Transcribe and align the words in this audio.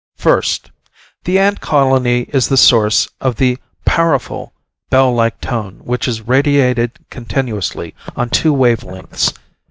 First: 0.17 0.71
The 1.25 1.37
ant 1.37 1.59
colony 1.61 2.21
is 2.33 2.47
the 2.47 2.57
source 2.57 3.07
of 3.19 3.39
a 3.39 3.57
powerful 3.85 4.51
bell 4.89 5.13
like 5.13 5.39
tone 5.39 5.81
which 5.83 6.07
is 6.07 6.21
radiated 6.27 6.97
continuously 7.11 7.93
on 8.15 8.31
two 8.31 8.51
wave 8.51 8.81
lengths 8.81 9.31